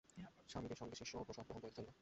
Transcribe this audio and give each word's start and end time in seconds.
স্বামীজীর 0.49 0.79
সঙ্গে 0.81 0.95
শিষ্যও 0.95 1.23
প্রসাদ 1.23 1.45
গ্রহণ 1.45 1.61
করিতে 1.61 1.77
চলিল। 1.77 1.89